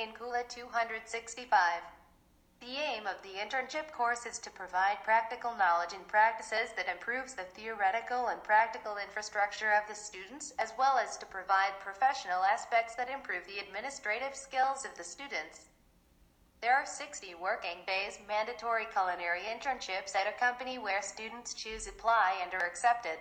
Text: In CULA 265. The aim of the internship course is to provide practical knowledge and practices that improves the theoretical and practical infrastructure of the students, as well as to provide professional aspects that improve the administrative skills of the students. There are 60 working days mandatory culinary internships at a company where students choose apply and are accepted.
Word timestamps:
In 0.00 0.12
CULA 0.12 0.44
265. 0.48 1.82
The 2.60 2.76
aim 2.78 3.06
of 3.06 3.20
the 3.20 3.36
internship 3.36 3.92
course 3.92 4.24
is 4.24 4.38
to 4.38 4.48
provide 4.48 5.04
practical 5.04 5.54
knowledge 5.54 5.92
and 5.92 6.08
practices 6.08 6.72
that 6.74 6.88
improves 6.88 7.34
the 7.34 7.44
theoretical 7.44 8.28
and 8.28 8.42
practical 8.42 8.96
infrastructure 8.96 9.72
of 9.72 9.86
the 9.86 9.94
students, 9.94 10.54
as 10.58 10.72
well 10.78 10.96
as 10.96 11.18
to 11.18 11.26
provide 11.26 11.78
professional 11.80 12.42
aspects 12.44 12.94
that 12.94 13.10
improve 13.10 13.44
the 13.46 13.58
administrative 13.58 14.34
skills 14.34 14.86
of 14.86 14.96
the 14.96 15.04
students. 15.04 15.68
There 16.62 16.72
are 16.72 16.86
60 16.86 17.34
working 17.34 17.84
days 17.86 18.18
mandatory 18.26 18.86
culinary 18.90 19.42
internships 19.42 20.16
at 20.16 20.26
a 20.26 20.40
company 20.40 20.78
where 20.78 21.02
students 21.02 21.52
choose 21.52 21.86
apply 21.86 22.40
and 22.42 22.54
are 22.54 22.66
accepted. 22.66 23.18